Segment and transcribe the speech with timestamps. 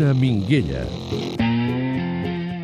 [0.00, 0.86] Ona Minguella.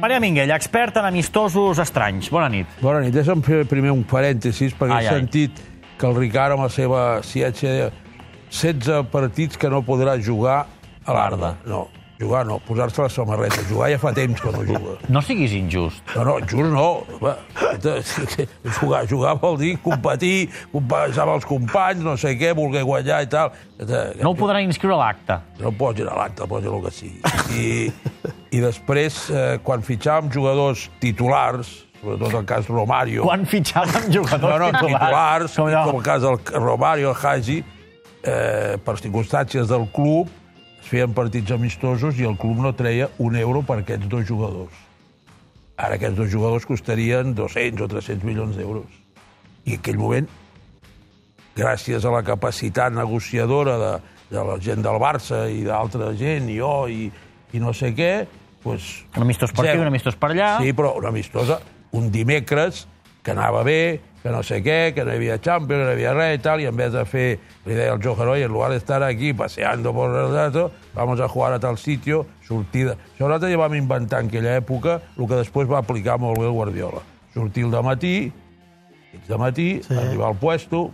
[0.00, 2.30] Maria Minguella, experta en amistosos estranys.
[2.32, 2.70] Bona nit.
[2.80, 3.12] Bona nit.
[3.12, 5.18] Deixa'm fer primer un parèntesis, perquè Ai, he ai.
[5.20, 5.60] sentit
[6.00, 7.90] que el Ricard, amb la seva ciència,
[8.48, 10.62] 16 partits que no podrà jugar
[11.04, 11.52] a l'Arda.
[11.68, 11.82] No,
[12.20, 13.62] jugar no, posar-se la samarreta.
[13.68, 14.96] Jugar ja fa temps que no juga.
[15.12, 16.02] No siguis injust.
[16.16, 16.86] No, no, just no.
[17.20, 17.36] Va,
[18.80, 23.30] jugar, jugar vol dir competir, competir amb els companys, no sé què, voler guanyar i
[23.32, 23.52] tal.
[24.22, 25.40] No ho podran inscriure a l'acte.
[25.60, 27.20] No pots ir a l'acte, pots el que sigui.
[27.56, 27.66] I,
[28.56, 33.24] i després, eh, quan fitxàvem jugadors titulars, sobretot el cas Romario...
[33.28, 35.84] Quan fitxàvem jugadors no, no, titulars, Com allò.
[35.90, 37.60] com el cas del Romario, el Haji,
[38.24, 40.32] eh, per circumstàncies del club,
[40.80, 44.74] es feien partits amistosos i el club no treia un euro per aquests dos jugadors.
[45.76, 48.88] Ara aquests dos jugadors costarien 200 o 300 milions d'euros.
[49.66, 50.28] I en aquell moment,
[51.56, 53.92] gràcies a la capacitat negociadora de,
[54.30, 57.10] de la gent del Barça i d'altra gent, i jo, i,
[57.52, 58.12] i no sé què,
[58.64, 58.90] doncs...
[59.16, 60.50] Un amistós per aquí, un amistós per allà.
[60.62, 61.60] Sí, però una amistosa,
[61.96, 62.86] un dimecres,
[63.26, 65.96] que anava bé, que no sé què, que no hi havia Champions, que no hi
[65.96, 67.24] havia res i tal, i en vez de fer,
[67.66, 71.18] li deia al Johan, oye, en lugar de estar aquí paseando por el rato, vamos
[71.18, 72.94] a jugar a tal sitio, sortida.
[73.16, 76.46] Això nosaltres ja vam inventar en aquella època el que després va aplicar molt bé
[76.46, 77.02] el Guardiola.
[77.34, 78.14] Sortir al matí,
[79.26, 79.98] de matí, sí.
[79.98, 80.92] arribar al puesto,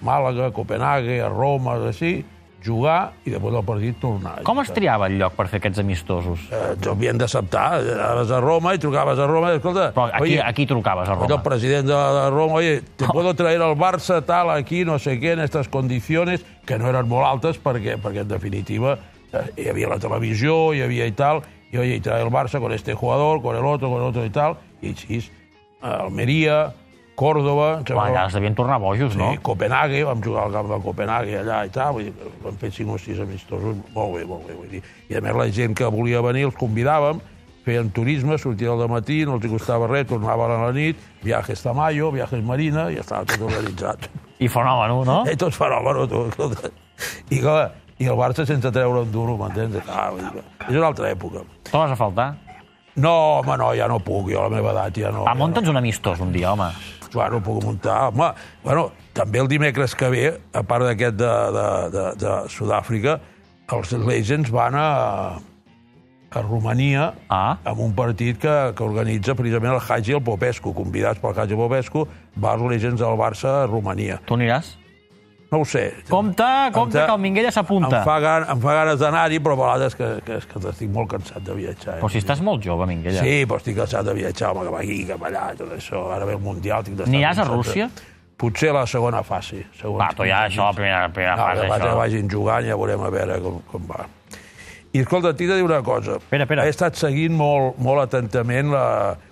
[0.00, 2.24] Màlaga, Copenhague, a Roma, així,
[2.64, 4.38] jugar i després del partit tornar.
[4.46, 6.46] Com es triava el lloc per fer aquests amistosos?
[6.50, 7.64] Eh, havien d'acceptar.
[7.94, 9.90] Anaves a Roma i trucaves a Roma i, escolta...
[9.94, 11.34] Però aquí, aquí trucaves a Oye, Roma.
[11.36, 15.18] el presidente de, de Roma, oye, te puedo traer al Barça tal aquí, no sé
[15.20, 18.96] què, en estas condiciones, que no eren molt altes perquè, perquè en definitiva
[19.32, 21.42] eh, hi havia la televisió, hi havia i tal,
[21.72, 24.24] i oye, y trae el Barça con este jugador, con el otro, con el otro
[24.24, 26.72] i tal, i així, eh, Almeria,
[27.14, 29.32] Sembla- Clar, allà es devien tornar bojos, Sí, no?
[29.42, 32.90] Copenhague, vam jugar al camp de Copenhague allà i tal, vull dir, vam fer cinc
[32.90, 34.82] o sis amistosos, molt bé, molt bé, vull dir.
[35.08, 37.20] I a més la gent que volia venir els convidàvem,
[37.64, 42.10] feien turisme, sortien al matí, no els costava res, tornaven a la nit, viajes Tamayo,
[42.12, 44.10] viajes Marina, i ja estava tot organitzat.
[44.38, 45.22] I fenòmeno, no?
[45.30, 46.68] I tots fenòmeno, tu, escolta.
[47.30, 49.76] I, clar, I el Barça sense treure un duro, m'entens?
[49.88, 50.10] Ah,
[50.68, 51.44] és una altra època.
[51.70, 52.34] Tornes a faltar?
[52.96, 53.10] No,
[53.40, 55.24] home, no, ja no puc, jo a la meva edat ja no.
[55.26, 56.68] Ah, munta'ns un amistós un dia, home.
[57.14, 58.08] Clar, no puc muntar.
[58.10, 58.32] Home,
[58.64, 63.20] bueno, també el dimecres que ve, a part d'aquest de, de, de, de Sud-àfrica,
[63.72, 64.88] els Legends van a,
[66.34, 67.56] a Romania Ah.
[67.64, 71.54] amb un partit que, que organitza precisament el Hagi i el Popescu, convidats pel Hagi
[71.54, 74.18] i el Popescu, va als Legends del Barça a Romania.
[74.26, 74.74] Tu aniràs?
[75.52, 75.84] No ho sé.
[76.08, 78.00] Compte, compte, que el Minguella s'apunta.
[78.00, 81.12] Em fa, gan, em fa ganes d'anar-hi, però a vegades que, que, que estic molt
[81.12, 81.98] cansat de viatjar.
[81.98, 82.00] Eh?
[82.00, 83.22] Però si estàs molt jove, Minguella.
[83.22, 86.08] Sí, però estic cansat de viatjar, home, cap aquí, cap allà, tot això.
[86.16, 87.12] Ara ve el Mundial, tinc d'estar...
[87.12, 87.88] Aniràs a Rússia?
[88.40, 89.62] Potser la segona fase.
[89.78, 91.96] Segons Va, tu ja, això, la primera, la primera no, fase, que això.
[92.00, 94.08] vagin jugant, ja veurem a veure com, com va.
[94.94, 96.18] I escolta, t'he de dir una cosa.
[96.18, 96.64] Espera, espera.
[96.66, 98.86] He estat seguint molt, molt atentament la...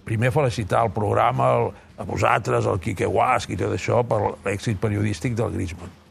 [0.07, 1.69] Primer felicitar el programa, el,
[2.03, 6.02] a vosaltres, el Quique Guasc i tot això, per l'èxit periodístic del Griezmann.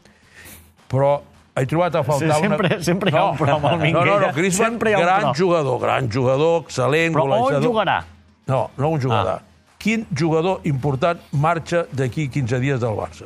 [0.92, 1.22] Però
[1.56, 2.84] he trobat a faltar Sí, sempre- una...
[2.84, 4.28] sempre hi ha un programa al No, no, Minguella.
[4.28, 5.38] no, Griezmann, Sempre hi ha un gran programa.
[5.40, 7.64] jugador, gran jugador, excel·lent, Però on golejador.
[7.70, 8.04] jugarà?
[8.48, 9.40] No, no un jugador.
[9.40, 9.76] Ah.
[9.78, 13.26] Quin jugador important marxa d'aquí 15 dies del Barça?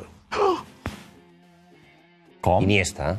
[2.40, 2.62] Com?
[2.62, 3.18] Iniesta.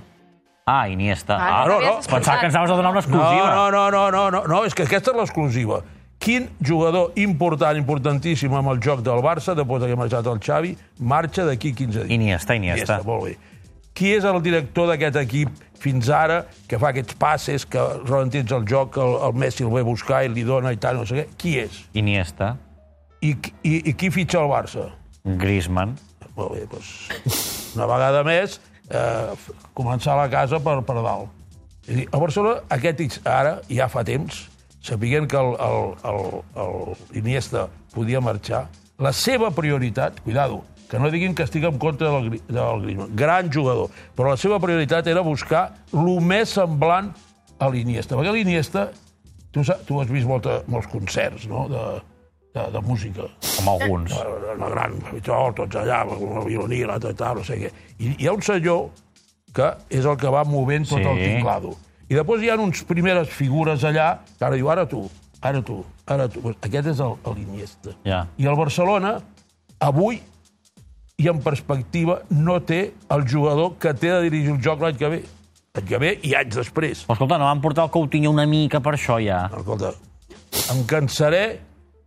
[0.66, 1.36] Ah, Iniesta.
[1.38, 1.92] Ah, Ah, no, no, no.
[1.98, 2.02] no.
[2.02, 3.56] Pensava que ens anaves a donar una exclusiva.
[3.56, 5.82] No, no, no, no, no, no, és que aquesta és l'exclusiva.
[6.20, 10.74] Quin jugador important, importantíssim amb el joc del Barça, després que ha marxat el Xavi,
[11.00, 12.12] marxa d'aquí 15 dies?
[12.12, 13.02] Iniesta, Iniesta.
[13.06, 13.38] molt bé.
[13.98, 18.66] Qui és el director d'aquest equip fins ara, que fa aquests passes, que ralentitza el
[18.70, 21.18] joc, el, el Messi el ve a buscar i li dona i tal, no sé
[21.18, 21.26] què?
[21.42, 21.80] Qui és?
[21.98, 22.52] Iniesta.
[23.26, 23.34] I,
[23.66, 24.86] i, i qui fitxa el Barça?
[25.42, 25.96] Griezmann.
[26.38, 26.92] Molt bé, doncs,
[27.74, 28.60] una vegada més,
[28.94, 29.34] eh,
[29.78, 31.34] començar la casa per, per dalt.
[31.88, 34.44] És a dir, a Barcelona, aquest ara, ja fa temps,
[34.86, 36.22] sapiguent que el, el, el,
[36.64, 37.66] el Iniesta
[37.96, 38.68] podia marxar,
[39.02, 43.50] la seva prioritat, cuidado, que no diguin que estic en contra del, del Griezmann, gran
[43.52, 47.12] jugador, però la seva prioritat era buscar el més semblant
[47.60, 48.16] a l'Iniesta.
[48.16, 48.86] Perquè l'Iniesta,
[49.52, 51.66] tu, tu has vist molta, molts concerts no?
[51.72, 51.82] de,
[52.56, 54.14] de, de música, Com alguns.
[54.56, 54.96] una gran
[55.58, 57.74] tots allà, amb el violí, la tal, no sé què.
[58.00, 58.88] I hi ha un senyor
[59.58, 61.06] que és el que va movent tot Sí.
[61.08, 61.76] el tinglado.
[62.08, 65.02] I després hi ha uns primeres figures allà que ara diu, ara tu,
[65.42, 66.54] ara tu, ara tu.
[66.62, 67.92] Aquest és el, el Iniesta.
[68.06, 68.28] Ja.
[68.38, 69.18] I el Barcelona,
[69.80, 70.22] avui
[71.18, 75.10] i en perspectiva, no té el jugador que té de dirigir el joc l'any que
[75.10, 75.22] ve.
[75.74, 77.06] L'any que ve i anys després.
[77.08, 79.48] Però escolta, no van portar el Coutinho una mica per això, ja.
[79.50, 79.96] Escolta,
[80.76, 81.46] em cansaré,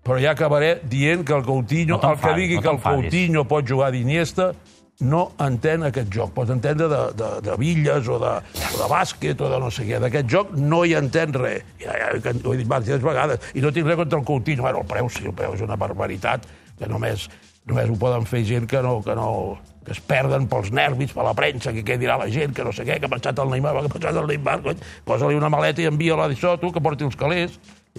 [0.07, 3.09] però ja acabaré dient que el Coutinho, No el que digui no que el t'enfadis.
[3.09, 4.53] Coutinho pot jugar d'Iniesta,
[5.01, 6.31] no entén aquest joc.
[6.37, 8.33] Pots entendre de, de, de billes o de,
[8.71, 9.99] o de bàsquet o de no sé què.
[10.07, 11.67] D'aquest joc no hi entén res.
[11.83, 13.53] Ja, ja, ho he dit diverses vegades.
[13.59, 14.63] I no tinc res contra el Coutinho.
[14.69, 16.47] Bueno, el preu sí, el preu és una barbaritat
[16.79, 17.27] que només,
[17.71, 21.25] només ho poden fer gent que no, que no que es perden pels nervis, per
[21.25, 23.49] la premsa, que què dirà la gent, que no sé què, que ha pensat el
[23.51, 26.83] Neymar, que ha pensat el Neymar, cony, posa-li una maleta i envia-la d'això, tu, que
[26.85, 27.55] porti els calés,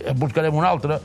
[0.06, 1.00] en buscarem una altra.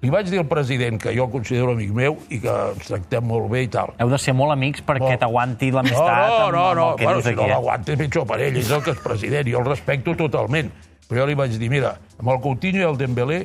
[0.00, 3.26] Li vaig dir al president, que jo el considero amic meu i que ens tractem
[3.28, 3.90] molt bé i tal.
[4.00, 5.18] Heu de ser molt amics perquè No.
[5.26, 6.86] t'aguanti No, l'amistat no, amb, no, amb no.
[6.92, 7.50] el que Bueno, dius si no aquí.
[7.50, 7.54] eh?
[7.54, 10.70] l'aguanta, és pitjor per ell, és el que és president, jo el respecto totalment.
[11.10, 13.42] Però jo li vaig dir, mira, amb el Coutinho i el Dembélé,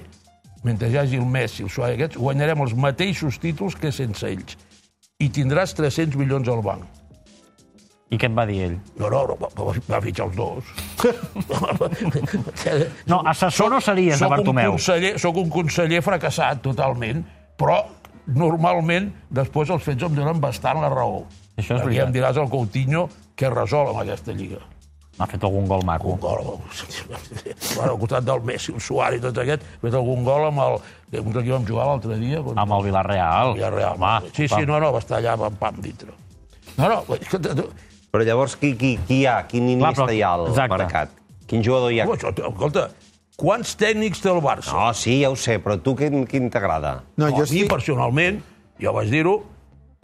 [0.66, 4.58] mentre hi hagi el Messi, el Suárez, aquests, guanyarem els mateixos títols que sense ells.
[5.22, 6.84] I tindràs 300 milions al banc.
[8.14, 8.76] I què et va dir ell?
[9.00, 9.48] No, no, no va,
[9.90, 10.64] va, fitxar els dos.
[13.10, 14.72] No, assessor no series de Soc un Bartomeu.
[14.76, 17.24] conseller, soc un conseller fracassat totalment,
[17.58, 17.80] però
[18.36, 21.24] normalment després els fets em donen bastant la raó.
[21.56, 22.08] Això és Perquè veritat.
[22.08, 23.08] em diràs al Coutinho
[23.38, 24.60] què resol amb aquesta lliga.
[25.16, 26.10] M'ha fet algun gol maco.
[26.12, 30.26] Un gol, bueno, al costat del Messi, el Suárez i tot aquest, ha fet algun
[30.28, 30.78] gol amb el...
[31.16, 32.42] Contra qui vam jugar l'altre dia?
[32.44, 33.54] Contra Amb el Villarreal.
[33.54, 33.96] el Villarreal.
[33.96, 36.12] Home, sí, sí, no, no, va estar allà pam, pam, dintre.
[36.76, 37.70] No, no, escolta, tu,
[38.12, 39.42] Però llavors, qui, qui, qui hi ha?
[39.48, 40.78] Quin iniesta però- hi ha al exacte.
[40.78, 41.16] mercat?
[41.48, 42.06] Quin jugador hi ha?
[42.12, 42.86] això, escolta,
[43.40, 44.72] quants tècnics té el Barça?
[44.76, 46.98] No, sí, ja ho sé, però tu quin, quin t'agrada?
[47.16, 47.70] No, a jo mi, estic...
[47.72, 48.40] personalment,
[48.84, 49.36] jo vaig dir-ho,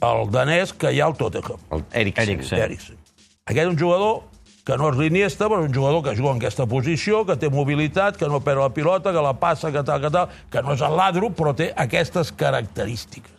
[0.08, 1.60] el danès que hi ha al Tottenham.
[1.72, 2.30] El Eriksen.
[2.36, 2.60] Eriksen.
[2.68, 3.00] Eriksen.
[3.48, 4.22] Aquest és un jugador
[4.66, 7.50] que no és l'Iniesta, però és un jugador que juga en aquesta posició, que té
[7.50, 10.76] mobilitat, que no perd la pilota, que la passa, que tal, que tal, que no
[10.78, 13.38] és el ladro, però té aquestes característiques.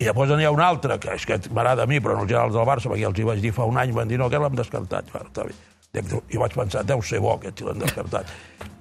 [0.00, 2.32] I llavors n'hi ha un altre, que és que m'agrada a mi, però no els
[2.32, 4.42] generals del Barça, perquè els hi vaig dir fa un any, van dir, no, aquest
[4.42, 5.12] l'hem descartat.
[5.12, 5.54] Bueno, està bé.
[6.34, 8.32] I vaig pensar, deu ser bo aquest, si l'hem descartat.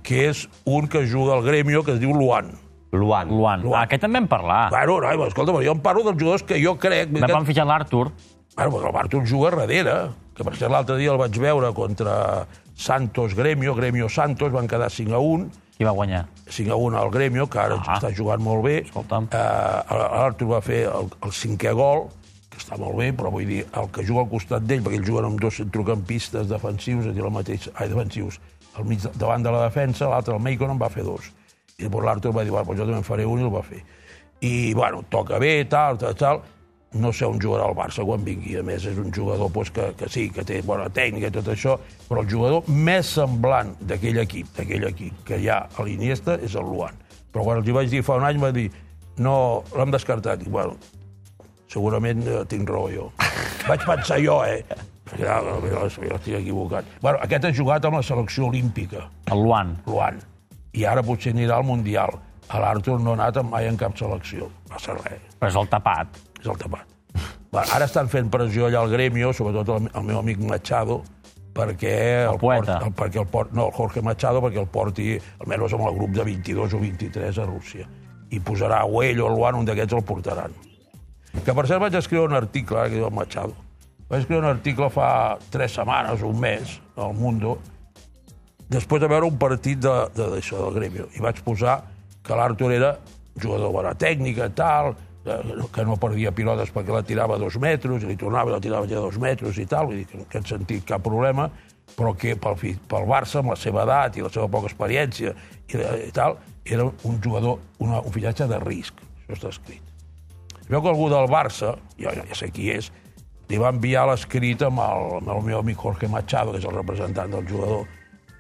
[0.02, 2.50] Que és un que juga al Grêmio, que es diu Luan.
[2.94, 3.30] Luan.
[3.30, 3.62] Luan.
[3.62, 3.78] Luan.
[3.78, 4.72] Ah, aquest també en parlar.
[4.74, 7.14] Bueno, no, però escolta, però jo em parlo dels jugadors que jo crec...
[7.14, 8.08] Que- van fitxar l'Artur.
[8.56, 9.96] Bueno, perquè el Bartos juga darrere,
[10.36, 12.46] que per cert l'altre dia el vaig veure contra
[12.76, 16.28] Santos Gremio, Gremio Santos, van quedar 5 a 1, Qui va guanyar?
[16.54, 17.96] 5 a 1 al Gremio, que ara Ah.
[17.98, 18.76] està jugant molt bé.
[18.86, 19.26] Escolta'm.
[19.32, 19.38] Eh,
[19.90, 22.04] L'Artur va fer el, el cinquè gol,
[22.52, 25.08] que està molt bé, però vull dir, el que juga al costat d'ell, perquè ells
[25.10, 28.38] juguen amb dos centrocampistes defensius, és a dir, el mateix, ai, defensius,
[28.78, 31.32] al mig, davant de la defensa, l'altre, el Macon, en va fer dos.
[31.80, 33.64] I llavors l'Artur va dir, bueno, doncs jo també en faré un i el va
[33.66, 33.82] fer.
[34.42, 36.42] I, bueno, toca bé, tal, tal, tal.
[36.94, 38.58] No sé on jugarà el Barça quan vingui.
[38.60, 41.50] A més, és un jugador pues, que, que sí, que té bona tècnica i tot
[41.54, 46.38] això, però el jugador més semblant d'aquell equip, d'aquell equip que hi ha a l'Iniesta
[46.46, 47.00] és el Luan.
[47.34, 48.68] Però quan els hi vaig dir fa un any, va dir,
[49.26, 49.36] no,
[49.74, 50.46] l'hem descartat.
[50.46, 50.78] I, bueno,
[51.74, 53.10] segurament eh, tinc raó jo.
[53.70, 54.60] Vaig pensar jo, eh?
[55.08, 56.88] Perquè, ah, jo, jo estic equivocat.
[57.02, 59.74] Bueno, aquest ha jugat amb la selecció olímpica, El Luan.
[59.88, 60.20] Luan,
[60.74, 62.16] i ara potser anirà al Mundial.
[62.54, 64.50] A l'Artur no ha anat mai en cap selecció.
[64.68, 66.20] No passa res, Però és el tapat.
[66.44, 66.94] És el tapat.
[67.54, 71.02] Va, ara estan fent pressió allà al Gremio, sobretot el, el meu amic Machado,
[71.54, 71.96] perquè
[72.26, 72.80] el, poeta.
[72.82, 75.12] el, perquè el port, no, el Jorge Machado, perquè el porti
[75.44, 77.86] almenys amb el grup de 22 o 23 a Rússia.
[78.34, 80.56] I posarà o ell o el Luan, un d'aquests el portaran.
[81.46, 83.54] Que per cert vaig escriure un article, ara que diu el Machado,
[84.10, 85.08] vaig escriure un article fa
[85.54, 87.60] tres setmanes, un mes, al Mundo,
[88.74, 91.84] després de veure un partit d'això, de, d'això, del Grêmio, i vaig posar
[92.26, 92.96] que l'Artur era
[93.38, 94.94] jugador de bona tècnica, tal,
[95.24, 98.90] que no perdia pilotes perquè la tirava dos metres, i li tornava i la tirava
[98.90, 101.48] ja dos metres i tal, vull dir en aquest sentit cap problema,
[101.96, 102.58] però que pel,
[102.90, 106.86] pel Barça, amb la seva edat i la seva poca experiència i, i tal, era
[106.88, 109.00] un jugador, una, un fillatge de risc.
[109.24, 109.94] Això està escrit.
[110.68, 112.92] Veu que algú del Barça, jo ja, ja sé qui és,
[113.52, 117.32] li va enviar l'escrit amb, amb el meu amic Jorge Machado, que és el representant
[117.32, 117.88] del jugador,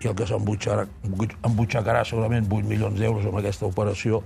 [0.03, 0.85] i el que s'embutxarà
[1.43, 4.21] embutxacarà segurament 8 milions d'euros amb aquesta operació.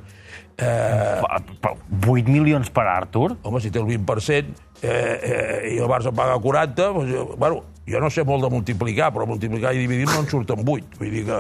[0.58, 1.76] Eh, Pa- pa-
[2.08, 3.36] 8 milions per Artur?
[3.44, 7.64] home, si té el 20% eh, eh, i el Barça paga 40, doncs, jo, bueno,
[7.88, 10.98] jo no sé molt de multiplicar, però multiplicar i dividir no en surten 8.
[11.00, 11.40] Vull dir que...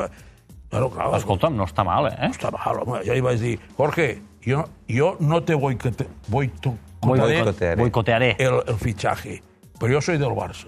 [0.70, 2.28] Bueno, clar, Escolta'm, no està mal, eh?
[2.30, 3.00] està mal, home.
[3.08, 4.08] Jo li vaig dir, Jorge,
[4.46, 7.76] jo, jo no te voy que te, voy to, Boicot- Boicotearé.
[7.82, 8.36] Boicotearé.
[8.40, 9.42] el, el fichaje,
[9.80, 10.68] pero yo soy del Barça.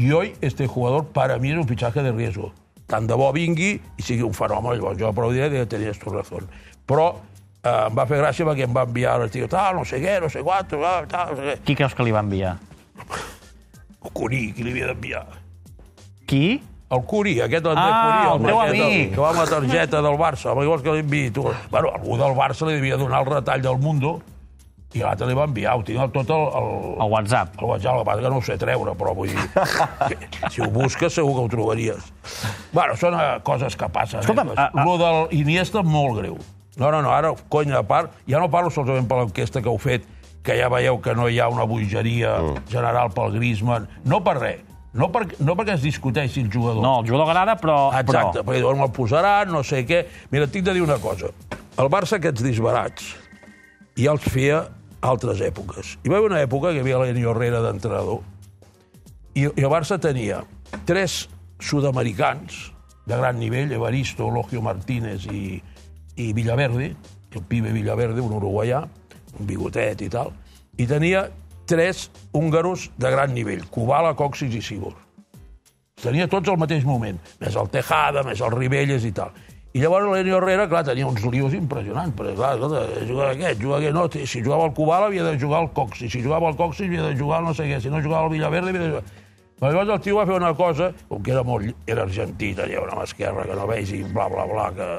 [0.00, 2.52] Y hoy este jugador para mí es un fichaje de riesgo.
[2.88, 6.40] Tant de bo vingui i sigui un fenomen, llavors jo aplaudiré que tenies tu raó.
[6.88, 7.04] Però
[7.62, 10.30] eh, em va fer gràcia perquè em va enviar l'article, tal, no sé què, no
[10.32, 11.58] sé quant, tal, tal, no sé què.
[11.68, 12.56] Qui creus que li va enviar?
[14.00, 15.22] El Curí, qui li havia d'enviar?
[16.26, 16.42] Qui?
[16.90, 19.12] El Curí, aquest André Ah, Curí, el teu aquest, amic.
[19.14, 20.50] que va amb la targeta del Barça.
[20.54, 21.44] Home, vols que l'enviï tu?
[21.70, 24.16] Bueno, algú del Barça li devia donar el retall del Mundo
[24.92, 25.76] i l'altre li va enviar.
[25.78, 26.70] Ho tinc tot el, el,
[27.04, 27.54] El WhatsApp.
[27.60, 29.44] El WhatsApp, el que passa que no ho sé treure, però vull dir...
[30.50, 32.08] si ho busques segur que ho trobaries.
[32.72, 34.20] Bueno, són eh, coses que passen.
[34.24, 34.56] Escolta'm, eh?
[34.58, 36.38] a- a- Lo del Iniesta, molt greu.
[36.80, 39.78] No, no, no, ara, conya a part, ja no parlo solament per l'enquesta que heu
[39.82, 40.06] fet,
[40.42, 42.34] que ja veieu que no hi ha una bogeria
[42.70, 44.62] general pel Griezmann, no per res,
[44.96, 46.80] no, per, no perquè es discuteixi el jugador.
[46.82, 47.76] No, el jugador agrada, però...
[47.98, 48.46] Exacte, però...
[48.48, 50.00] perquè diuen, el posaran, no sé què...
[50.32, 51.28] Mira, et tinc de dir una cosa.
[51.78, 53.10] El Barça, aquests disbarats,
[54.00, 54.62] ja els feia
[55.00, 55.96] altres èpoques.
[56.04, 58.20] Hi va haver una època que hi havia l'Enio Herrera d'entrenador
[59.34, 60.42] i, i el Barça tenia
[60.88, 61.24] tres
[61.60, 62.70] sud-americans
[63.06, 65.60] de gran nivell, Evaristo, Logio Martínez i,
[66.16, 66.94] i Villaverde,
[67.34, 68.82] el pibe Villaverde, un uruguaià,
[69.38, 70.32] un bigotet i tal,
[70.78, 71.28] i tenia
[71.70, 74.96] tres húngaros de gran nivell, Kubala, Coxis i Sibor.
[76.00, 79.34] Tenia tots al mateix moment, més el Tejada, més el Ribelles i tal.
[79.70, 83.78] I llavors l'Enio Herrera, clar, tenia uns lios impressionants, perquè, clar, escolta, jugava aquest, jugava
[83.78, 86.88] aquest, no, si jugava el Kubala havia de jugar el Coxis, si jugava el Coxis
[86.88, 89.04] havia de jugar no sé què, si no jugava el Villaverde havia de jugar...
[89.60, 91.70] Però llavors el tio va fer una cosa, com que era molt...
[91.86, 94.90] era argentí, tenia una mà esquerra que no veig i bla, bla, bla, que...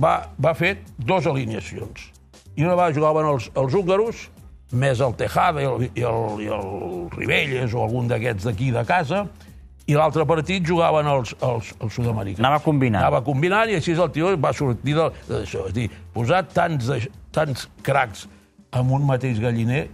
[0.00, 2.06] Va, va fer dos alineacions.
[2.54, 4.28] I una va jugaven els, els húngaros,
[4.72, 6.70] més el Tejada i el, i el, i el
[7.16, 9.24] Ribelles o algun d'aquests d'aquí de casa,
[9.90, 12.44] i l'altre partit jugaven els, els, els sud-americans.
[12.44, 13.02] Anava combinant.
[13.02, 15.64] Anava combinant i així el tio va sortir d'això.
[15.66, 18.26] És a dir, posar tants, de- tants cracs
[18.78, 19.88] en un mateix galliner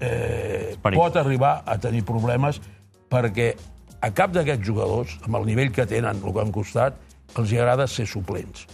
[0.00, 2.60] eh, pot arribar a tenir problemes
[3.12, 3.52] perquè
[4.02, 6.96] a cap d'aquests jugadors, amb el nivell que tenen, el que han costat,
[7.38, 8.66] els hi agrada ser suplents.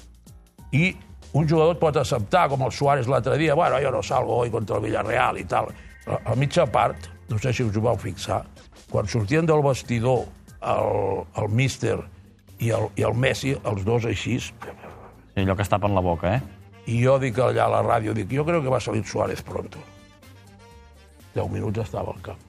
[0.73, 0.95] I
[1.37, 4.79] un jugador pot acceptar, com el Suárez l'altre dia, bueno, jo no salgo hoy contra
[4.79, 5.69] el Villarreal i tal.
[6.07, 8.41] Però a mitja part, no sé si us ho vau fixar,
[8.89, 10.25] quan sortien del vestidor
[10.61, 11.99] el, el míster
[12.59, 14.39] i el, i el Messi, els dos així,
[15.39, 16.59] Sí, allò que es tapen la boca, eh?
[16.89, 19.81] i jo dic allà a la ràdio, dic, jo crec que va salir Suárez pronto.
[21.35, 22.41] 10 minuts estava al camp.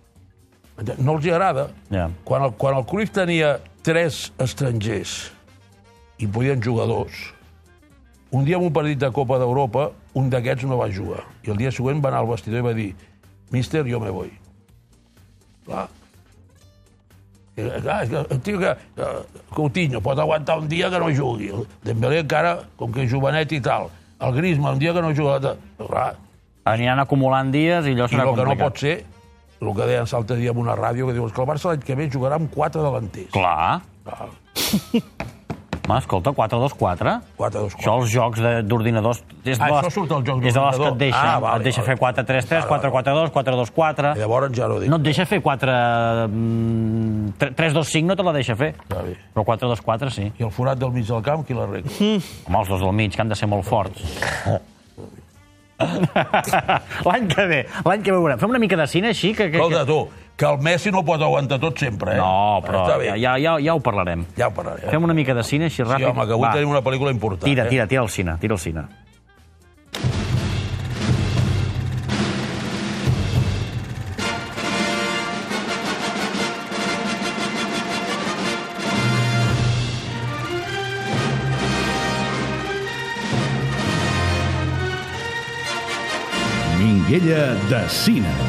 [1.04, 1.68] No els hi agrada.
[1.92, 2.08] Ja.
[2.24, 5.18] Quan el, quan el Cruyff tenia tres estrangers
[6.24, 7.20] i podien jugar dos,
[8.32, 11.26] un dia en un partit de Copa d'Europa, un d'aquests no va jugar.
[11.44, 12.90] I el dia següent va anar al vestidor i va dir
[13.52, 14.32] «Míster, jo me voy».
[15.68, 15.90] Clar.
[17.60, 18.74] Eh, Clar, és que el tio que,
[19.56, 21.50] Coutinho pot aguantar un dia que no jugui.
[21.54, 23.90] El Dembélé encara, com que és jovenet i tal.
[24.20, 25.56] El Griezmann, un dia que no juga...
[25.78, 26.16] Clar,
[26.70, 28.60] Aniran acumulant dies i allò i serà el que no complicat.
[28.68, 28.96] pot ser,
[29.62, 31.82] el que deien l'altre dia en una ràdio, que diu "És que el Barça l'any
[31.88, 33.32] que ve jugarà amb quatre delanters.
[33.32, 33.82] Clar.
[34.06, 34.30] Clar.
[35.90, 37.14] Ma, escolta, 4-2-4.
[37.40, 37.80] 4-2-4.
[37.80, 39.24] Això als jocs d'ordinadors...
[39.42, 41.58] És de Ah, això surt als jocs És de les que et deixa, Ah, vale,
[41.64, 41.96] et deixa vale.
[41.98, 44.12] fer 4-3-3, 4-4-2, 4-2-4...
[44.14, 44.92] I llavors ja no dic.
[44.94, 45.74] No et deixa fer 4...
[46.30, 48.72] mm, 3-2-5 no te la deixa fer.
[48.92, 49.16] Bé.
[49.34, 50.28] Però 4-2-4 sí.
[50.38, 51.90] I el forat del mig del camp, qui l'arregla?
[52.46, 54.06] Home, els dos del mig, que han de ser molt forts.
[57.08, 58.40] l'any que ve, l'any que ve veurem.
[58.42, 59.34] Fem una mica de cine així?
[59.34, 60.02] Que, que, Escolta, tu,
[60.40, 62.20] que el Messi no pot aguantar tot sempre, eh?
[62.22, 64.24] No, però ja, ja, ja, ja ho parlarem.
[64.38, 64.86] ja ho parlaré.
[64.88, 64.94] Eh?
[64.94, 66.08] Fem una mica de cine així Sí, ràpid.
[66.14, 67.44] home, que avui Va, tenim una pel·lícula important.
[67.50, 67.70] Tira, eh?
[67.76, 68.86] tira, tira al cine, tira al cine.
[86.78, 88.49] Minguella de Cine.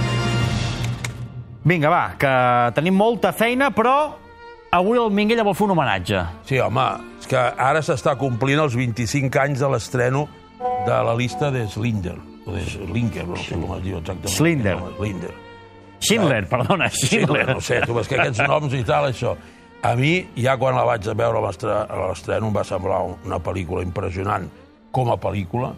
[1.70, 2.30] Vinga, va, que
[2.74, 3.94] tenim molta feina, però
[4.74, 6.22] avui el Minguella vol fer un homenatge.
[6.48, 6.86] Sí, home,
[7.20, 10.24] és que ara s'està complint els 25 anys de l'estreno
[10.88, 14.34] de la llista de Slinder, o de Slinker, no sé com es diu exactament.
[14.34, 14.74] Slinder.
[14.96, 15.30] Slinder.
[16.00, 17.46] Schindler, perdona, Schindler.
[17.46, 19.36] Sí, no sé, tu, és que aquests noms i tal, això.
[19.86, 24.48] A mi, ja quan la vaig veure a l'estreno, em va semblar una pel·lícula impressionant
[24.90, 25.70] com a pel·lícula.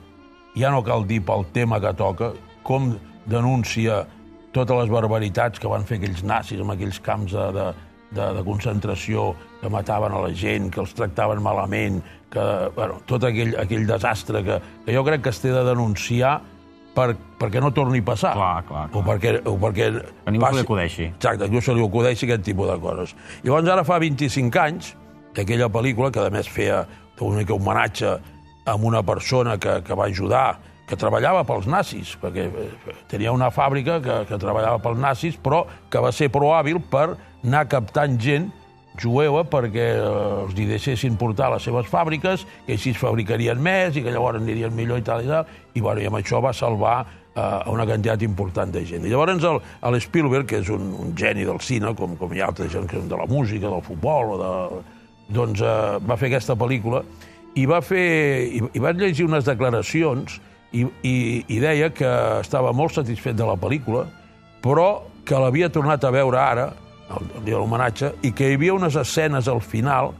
[0.57, 2.33] Ja no cal dir pel tema que toca,
[2.65, 2.95] com
[3.29, 4.07] denuncia
[4.53, 7.67] totes les barbaritats que van fer aquells nazis en aquells camps de, de,
[8.13, 12.01] de, de concentració, que mataven a la gent, que els tractaven malament,
[12.33, 16.39] que, bueno, tot aquell, aquell desastre que, que jo crec que es té de denunciar
[16.97, 18.35] per, perquè no torni a passar.
[18.37, 19.01] Clar, clar, clar.
[19.01, 19.89] O perquè, o perquè
[20.27, 21.07] A ningú se li acudeixi.
[21.13, 23.15] Exacte, que no se li acudeixi aquest tipus de coses.
[23.45, 24.93] Llavors, ara fa 25 anys,
[25.33, 26.85] aquella pel·lícula, que a més feia
[27.23, 28.13] una mica homenatge
[28.67, 30.59] a una persona que, que va ajudar,
[30.93, 35.65] que treballava pels nazis, perquè eh, tenia una fàbrica que, que treballava pels nazis, però
[35.89, 38.51] que va ser prohàbil per anar captant gent
[39.01, 40.05] jueva perquè eh,
[40.43, 44.43] els hi deixessin portar les seves fàbriques, que així es fabricarien més i que llavors
[44.43, 47.73] anirien millor i tal i tal, i, bueno, i amb això va salvar eh, a
[47.73, 49.09] una quantitat important de gent.
[49.09, 52.45] I llavors el, el Spielberg, que és un, un geni del cine, com, com hi
[52.45, 54.87] ha altra gent que són de la música, del futbol, o de,
[55.33, 57.07] doncs eh, va fer aquesta pel·lícula
[57.57, 58.07] i va fer
[58.49, 60.41] i, i va llegir unes declaracions
[60.73, 61.15] i, i,
[61.49, 62.09] i deia que
[62.41, 64.07] estava molt satisfet de la pel·lícula,
[64.65, 66.71] però que l'havia tornat a veure ara,
[67.13, 70.13] el, el dia de l'homenatge, i que hi havia unes escenes al final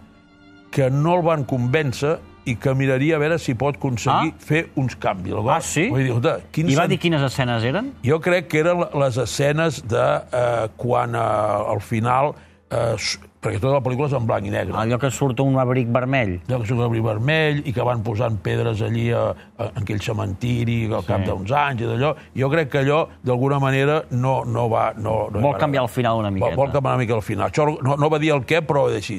[0.73, 2.19] que no el van convèncer
[2.49, 4.39] i que miraria a veure si pot aconseguir Ah.
[4.43, 5.35] fer uns canvis.
[5.47, 5.89] Ah, sí?
[5.93, 7.93] Vull dir, quin I va dir quines escenes eren?
[8.03, 12.35] Jo crec que eren les escenes de eh, quan eh, al final...
[12.71, 12.97] Eh,
[13.43, 14.77] perquè tota la pel·lícula és en blanc i negre.
[14.79, 16.37] Allò que surt un abric vermell.
[16.47, 19.25] allò que surt l'abric vermell i que van posant pedres allí a,
[19.59, 22.13] a, en aquell cementiri al cap d'uns anys i d'allò.
[22.39, 24.93] Jo crec que allò, d'alguna manera, no, no va...
[24.97, 26.55] No, no Vol va- canviar el final una miqueta.
[26.55, 27.51] Vol, vol canviar una mica el final.
[27.51, 29.19] Això no, no va dir el què, però així.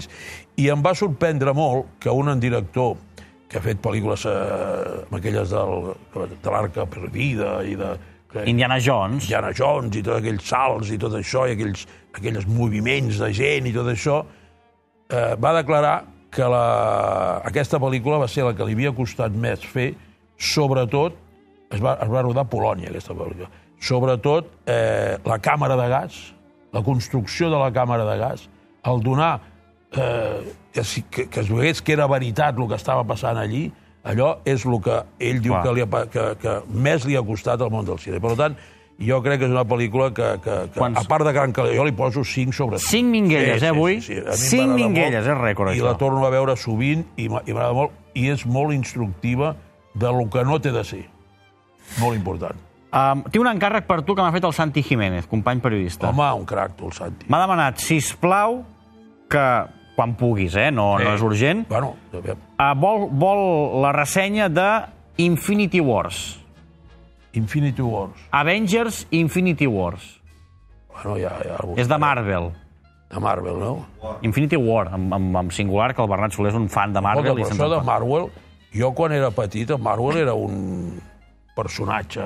[0.55, 2.95] I em va sorprendre molt que un director
[3.49, 7.91] que ha fet pel·lícules eh, amb aquelles del, de l'Arca Perdida i de...
[8.33, 9.27] Que, Indiana Jones.
[9.27, 11.85] Indiana Jones i tots aquells salts i tot això, i aquells,
[12.17, 14.23] aquells moviments de gent i tot això,
[15.13, 15.99] eh, va declarar
[16.33, 16.63] que la,
[17.45, 19.91] aquesta pel·lícula va ser la que li havia costat més fer,
[20.41, 21.19] sobretot,
[21.73, 23.51] es va, es va rodar a Polònia, aquesta pel·lícula,
[23.83, 26.19] sobretot eh, la càmera de gas,
[26.73, 28.47] la construcció de la càmera de gas,
[28.89, 29.35] el donar
[29.93, 30.41] eh,
[30.73, 33.67] que, que, que es vegués que era veritat el que estava passant allí,
[34.03, 35.63] allò és el que ell diu Clar.
[35.63, 38.19] que, li ha, que, que més li ha costat al món del cine.
[38.23, 38.55] Per tant,
[39.03, 41.75] jo crec que és una pel·lícula que, que, que Quants- a part de Gran Calé,
[41.77, 42.89] jo li poso 5 sobre 5.
[42.91, 43.95] Cinc minguelles, eh, avui?
[43.99, 45.87] Mi m'agrada Cinc molt, minguelles, és rècord, I això.
[45.87, 49.55] la torno a veure sovint i m'agrada molt, i és molt instructiva
[49.95, 51.05] de lo que no té de ser.
[51.99, 52.59] Molt important.
[52.93, 56.11] Um, tinc un encàrrec per tu que m'ha fet el Santi Jiménez, company periodista.
[56.11, 57.25] Home, un crac, tu, el Santi.
[57.27, 58.59] M'ha demanat, si plau
[59.33, 59.45] que
[59.95, 60.71] quan puguis, eh?
[60.71, 62.39] no, no és urgent, Bueno, aviam.
[62.57, 63.43] uh, vol, vol
[63.83, 64.67] la ressenya de
[65.21, 66.39] Infinity Wars.
[67.33, 68.17] Infinity Wars.
[68.31, 70.19] Avengers Infinity Wars.
[70.93, 71.57] Bueno, ja, ja...
[71.63, 72.51] el És de Marvel.
[73.13, 73.73] De Marvel, no?
[74.25, 77.25] Infinity War, amb, amb, amb singular, que el Bernat Soler és un fan de Marvel.
[77.25, 77.81] Escolta, però això de.
[77.85, 78.29] Marvel,
[78.73, 80.99] jo quan era petit, el Marvel era un
[81.55, 82.21] personatge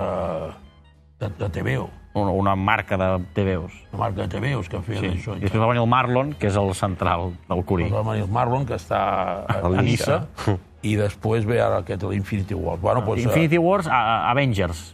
[1.19, 1.89] de, de TVO,
[2.23, 3.73] una, una marca de TVOs.
[3.93, 5.07] una marca de TVOs que feia Sí.
[5.15, 5.35] això.
[5.37, 7.89] I després va venir el Marlon, que és el central del Curí.
[7.93, 9.01] Va venir el Marlon, que està
[9.47, 10.57] a, Nissa, Niça.
[10.83, 12.77] i després ve ara aquest l'Infinity War.
[12.79, 13.97] Bueno, doncs, Infinity Wars, a,
[14.27, 14.93] a Avengers.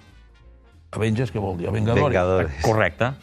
[0.93, 1.69] Avengers, què vol dir?
[1.73, 2.03] Vengadores.
[2.05, 2.51] Vengadores.
[2.63, 3.13] Correcte.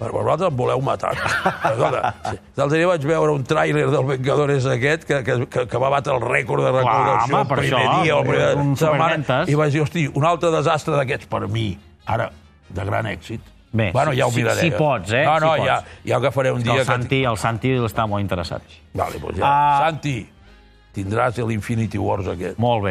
[0.00, 1.10] Per vosaltres em voleu matar.
[1.12, 2.14] Escolta,
[2.56, 6.14] l'altre dia vaig veure un tràiler del Vengadores aquest que, que, que, que va batre
[6.16, 9.42] el rècord de recaudació home, el per primer això, dia o el primer un setmana.
[9.44, 11.66] I vaig dir, hosti, un altre desastre d'aquests per mi.
[12.08, 12.30] Ara,
[12.70, 13.40] de gran èxit.
[13.72, 14.60] Bé, bueno, si- ja ho si- miraré.
[14.60, 15.24] si pots, eh?
[15.24, 16.80] No, no, Si ja, ja agafaré un Que dia.
[16.80, 18.62] el Santi, el Santi està molt interessat.
[18.94, 19.44] Vale, doncs ja.
[19.46, 19.84] Ah.
[19.84, 20.28] Santi,
[20.92, 22.58] tindràs l'Infinity Wars aquest.
[22.58, 22.88] Molt bé.